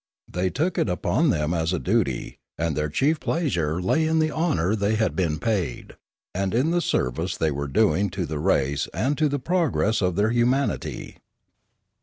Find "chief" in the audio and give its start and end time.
2.89-3.19